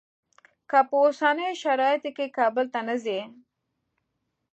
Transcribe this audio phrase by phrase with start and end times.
[0.69, 3.19] که په اوسنیو شرایطو کې کابل ته نه ځې.